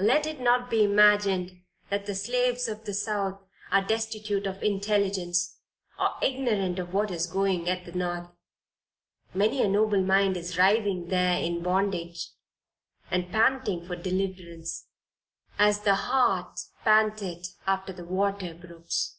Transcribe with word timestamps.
Let 0.00 0.26
it 0.26 0.40
not 0.40 0.68
be 0.68 0.82
imagined 0.82 1.62
that 1.90 2.04
the 2.06 2.14
slaves 2.16 2.66
of 2.66 2.86
the 2.86 2.92
South 2.92 3.38
are 3.70 3.80
destitute 3.84 4.44
of 4.44 4.64
intelligence, 4.64 5.58
or 5.96 6.10
ignorant 6.20 6.80
of 6.80 6.92
what 6.92 7.12
is 7.12 7.28
doing 7.28 7.68
at 7.68 7.84
the 7.84 7.92
North; 7.92 8.30
many 9.32 9.62
a 9.62 9.68
noble 9.68 10.02
mind 10.02 10.36
is 10.36 10.58
writhing 10.58 11.06
there 11.06 11.38
in 11.40 11.62
bondage, 11.62 12.30
and 13.12 13.30
panting 13.30 13.86
for 13.86 13.94
deliverance, 13.94 14.88
as 15.56 15.82
the 15.82 15.94
hart 15.94 16.58
panteth 16.84 17.56
after 17.64 17.92
the 17.92 18.04
water 18.04 18.54
brooks. 18.54 19.18